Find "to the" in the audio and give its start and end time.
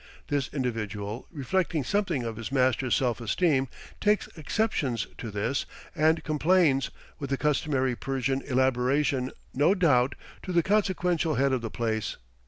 10.41-10.63